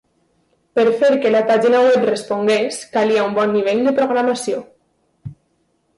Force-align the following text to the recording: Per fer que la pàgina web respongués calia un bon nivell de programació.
Per 0.79 0.85
fer 1.01 1.09
que 1.25 1.31
la 1.35 1.41
pàgina 1.51 1.83
web 1.89 2.07
respongués 2.11 2.81
calia 2.97 3.27
un 3.29 3.37
bon 3.39 3.55
nivell 3.59 3.85
de 3.89 3.97
programació. 4.01 4.65